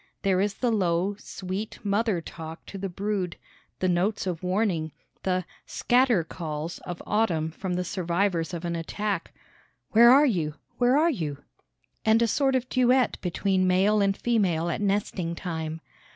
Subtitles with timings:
[0.23, 3.35] There is the low, sweet mother talk to the brood,
[3.77, 9.31] the notes of warning, the "scatter calls" of autumn from the survivors of an attack,
[9.91, 10.55] "Where are you?
[10.79, 11.43] Where are you?"
[12.03, 15.81] and a sort of duet between male and female at nesting time.